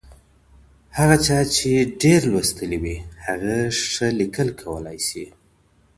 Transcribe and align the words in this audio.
هغه 0.97 1.15
چا 1.25 1.39
چي 1.55 1.69
ډېر 2.03 2.21
لوستلي 2.31 2.77
وي 2.83 2.97
هغه 3.25 3.57
ښه 3.89 4.07
ليکل 4.19 4.47
کولای 4.61 4.97
سي. 5.07 5.25